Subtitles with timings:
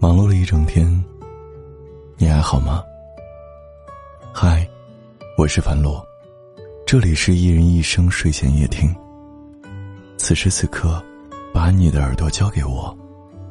[0.00, 0.88] 忙碌了一整天，
[2.16, 2.82] 你还好吗？
[4.32, 4.66] 嗨，
[5.36, 6.02] 我是樊洛，
[6.86, 8.96] 这里是一人一生睡前夜听。
[10.16, 11.04] 此时此刻，
[11.52, 12.96] 把你的耳朵交给我，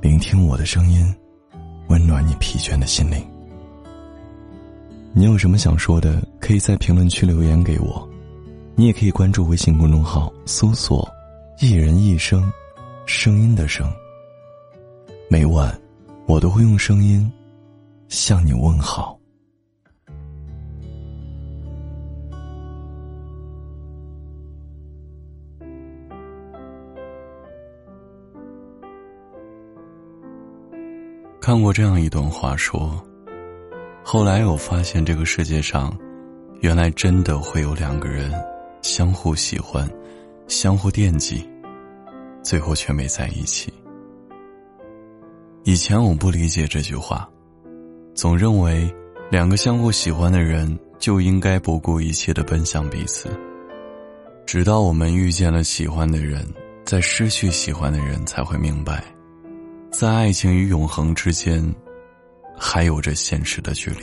[0.00, 1.12] 聆听我的声音，
[1.88, 3.28] 温暖你疲倦的心灵。
[5.12, 8.08] 你有什么想说的，可以在评论区留言给我。
[8.76, 11.08] 你也可以关注微信公众号，搜索
[11.58, 12.48] “一人一生”，
[13.04, 13.92] 声音的声。
[15.28, 15.76] 每晚。
[16.26, 17.30] 我都会用声音
[18.08, 19.18] 向你问好。
[31.40, 33.00] 看过这样一段话，说：
[34.02, 35.96] 后来我发现，这个世界上，
[36.60, 38.32] 原来真的会有两个人
[38.82, 39.88] 相互喜欢，
[40.48, 41.48] 相互惦记，
[42.42, 43.72] 最后却没在一起。
[45.66, 47.28] 以前我不理解这句话，
[48.14, 48.88] 总认为
[49.32, 53.28] 两个相互喜欢的人就应该不顾一切的奔向彼此。
[54.46, 56.46] 直到我们遇见了喜欢的人，
[56.84, 59.02] 在失去喜欢的人，才会明白，
[59.90, 61.60] 在爱情与永恒之间，
[62.56, 64.02] 还有着现实的距离。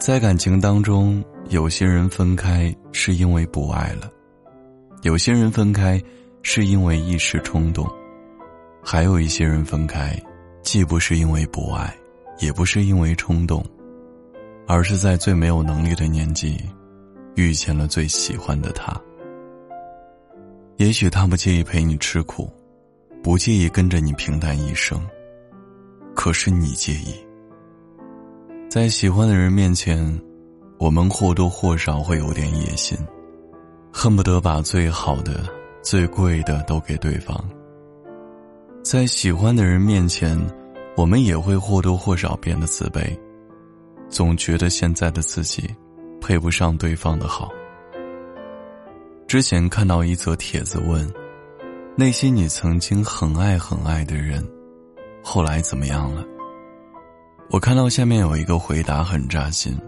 [0.00, 4.10] 在感情当中，有些人分开是因为不爱了，
[5.02, 6.02] 有些人分开
[6.42, 7.88] 是因为一时冲动。
[8.82, 10.20] 还有一些人分开，
[10.62, 11.94] 既不是因为不爱，
[12.38, 13.64] 也不是因为冲动，
[14.66, 16.58] 而是在最没有能力的年纪，
[17.34, 18.98] 遇见了最喜欢的他。
[20.76, 22.50] 也许他不介意陪你吃苦，
[23.22, 24.98] 不介意跟着你平淡一生，
[26.14, 27.14] 可是你介意。
[28.70, 30.20] 在喜欢的人面前，
[30.78, 32.96] 我们或多或少会有点野心，
[33.92, 35.44] 恨不得把最好的、
[35.82, 37.44] 最贵的都给对方。
[38.90, 40.36] 在喜欢的人面前，
[40.96, 43.16] 我们也会或多或少变得自卑，
[44.08, 45.72] 总觉得现在的自己
[46.20, 47.52] 配不上对方的好。
[49.28, 51.08] 之前看到一则帖子问
[51.96, 54.44] ：“那些你曾经很爱很爱的人，
[55.22, 56.24] 后来怎么样了？”
[57.48, 59.78] 我看到下面有一个回答很扎心：“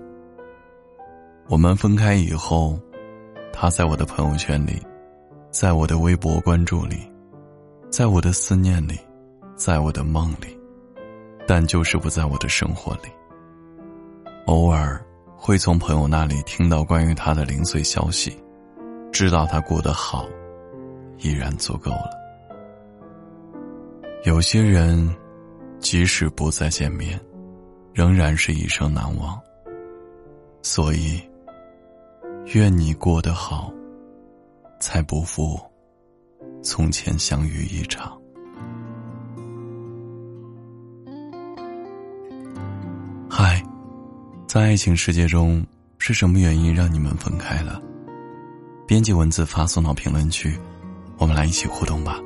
[1.51, 2.79] 我们分开以后，
[3.53, 4.81] 他在我的朋友圈里，
[5.51, 6.99] 在我的微博关注里。”
[7.93, 8.99] 在我的思念里，
[9.55, 10.59] 在我的梦里，
[11.47, 13.11] 但就是不在我的生活里。
[14.47, 14.99] 偶尔
[15.37, 18.35] 会从朋友那里听到关于他的零碎消息，
[19.13, 20.27] 知道他过得好，
[21.19, 22.11] 已然足够了。
[24.25, 25.15] 有些人，
[25.79, 27.21] 即使不再见面，
[27.93, 29.39] 仍然是一生难忘。
[30.63, 31.21] 所以，
[32.55, 33.71] 愿你过得好，
[34.81, 35.61] 才不负。
[36.63, 38.17] 从前相遇一场。
[43.29, 43.61] 嗨，
[44.47, 45.67] 在爱情世界中，
[45.99, 47.83] 是什么原因让你们分开了？
[48.87, 50.57] 编辑文字发送到评论区，
[51.19, 52.21] 我们来一起互动吧。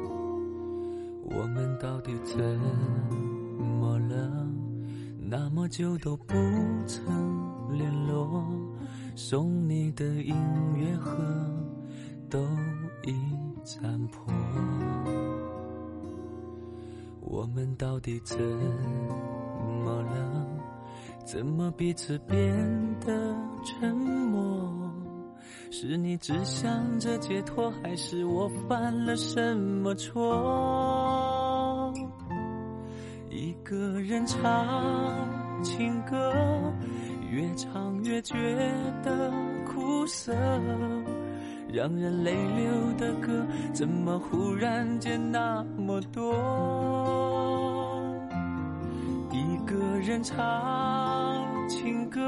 [1.24, 2.36] 我们到底怎
[3.80, 4.46] 么了？
[5.28, 6.34] 那么久都不
[6.86, 7.04] 曾
[7.72, 8.44] 联络，
[9.14, 10.36] 送你的音
[10.76, 10.86] 乐。
[13.66, 14.32] 残破，
[17.20, 20.46] 我们到底怎么了？
[21.24, 22.38] 怎么彼此变
[23.00, 23.34] 得
[23.64, 24.70] 沉默？
[25.72, 31.92] 是你只想着解脱，还是我犯了什么错？
[33.28, 34.64] 一个人唱
[35.64, 36.32] 情歌，
[37.32, 38.36] 越唱越觉
[39.02, 39.32] 得
[39.66, 40.32] 苦涩。
[41.72, 46.32] 让人泪流的歌，怎么忽然间那么多？
[49.32, 50.36] 一个人唱
[51.68, 52.20] 情歌，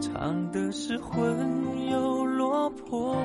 [0.00, 3.16] 唱的是魂又落魄，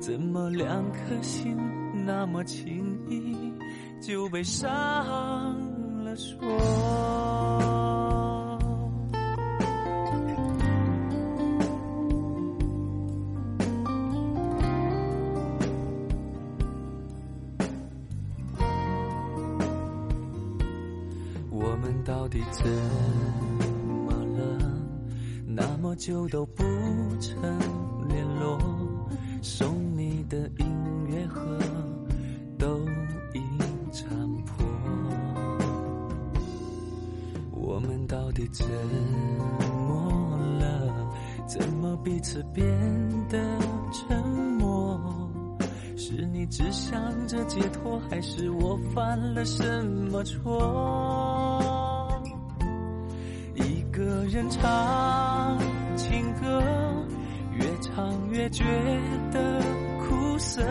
[0.00, 1.56] 怎么两颗心
[2.04, 3.52] 那么轻易
[4.00, 4.68] 就被伤
[6.04, 6.36] 了说？
[22.06, 22.64] 到底怎
[23.84, 24.58] 么了？
[25.44, 26.62] 那么久都不
[27.18, 27.36] 曾
[28.08, 28.56] 联络，
[29.42, 30.66] 送你的音
[31.08, 31.58] 乐盒
[32.56, 32.78] 都
[33.34, 33.40] 已
[33.90, 34.08] 残
[34.44, 34.64] 破。
[37.50, 38.64] 我们到底怎
[39.88, 41.10] 么了？
[41.48, 42.64] 怎么彼此变
[43.28, 43.36] 得
[43.92, 44.24] 沉
[44.60, 45.28] 默？
[45.96, 51.75] 是你只想着解脱，还是我犯了什么错？
[54.28, 55.56] 人唱
[55.96, 56.60] 情歌，
[57.52, 58.64] 越唱越觉
[59.30, 59.62] 得
[60.00, 60.62] 苦涩，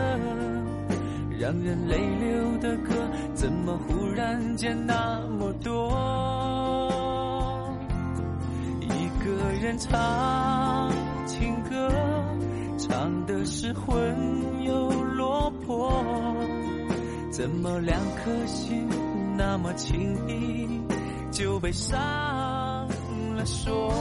[1.38, 2.92] 让人泪流的歌，
[3.34, 5.90] 怎么忽然间那么多？
[8.82, 9.32] 一个
[9.62, 10.92] 人唱
[11.24, 11.90] 情歌，
[12.78, 15.90] 唱的是魂又落魄，
[17.30, 18.86] 怎么两颗心
[19.38, 20.68] 那么轻易
[21.36, 21.98] 就被伤
[23.36, 23.92] 了说？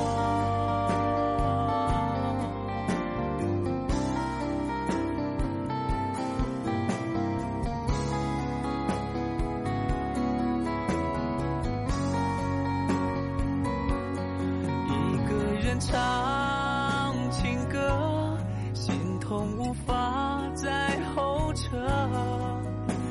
[14.88, 18.38] 一个人唱情歌，
[18.74, 21.68] 心痛无法再后撤，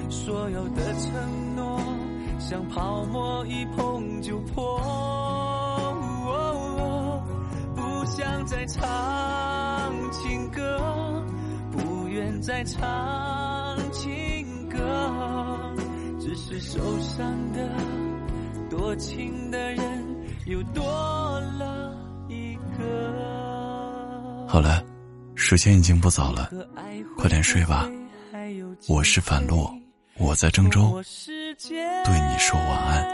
[0.09, 1.54] 所有的承诺
[2.47, 4.79] 像泡沫一碰就破，
[7.75, 8.83] 不想再唱
[10.13, 11.25] 情歌，
[11.73, 14.79] 不愿再唱情歌，
[16.21, 17.67] 只是受伤的。
[18.69, 20.05] 多情的人
[20.45, 21.97] 又多了
[22.29, 24.47] 一个。
[24.47, 24.85] 好了，
[25.35, 26.51] 时间已经不早了，
[27.17, 27.89] 快点睡吧。
[28.87, 29.75] 我是樊洛，
[30.19, 31.03] 我在郑州，
[31.63, 33.07] 对你说晚安。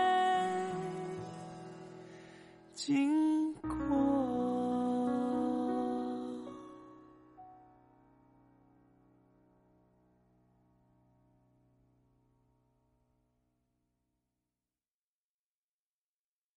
[2.75, 3.30] 经过。